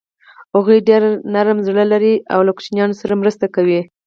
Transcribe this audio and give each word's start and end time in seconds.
هغوی 0.55 0.79
ډېر 0.89 1.03
نرم 1.33 1.57
زړه 1.67 1.83
لري 1.93 2.13
او 2.33 2.39
له 2.47 2.51
ماشومانو 2.57 2.99
سره 3.01 3.19
مرسته 3.21 3.45
کوي. 3.55 3.81